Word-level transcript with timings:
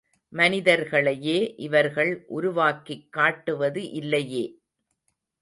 மனிதர்களையே 0.33 1.55
இவர்கள் 1.57 2.25
உருவாக்கிக் 2.27 3.11
காட்டுவது 3.11 3.89
இல்லையே. 3.91 4.45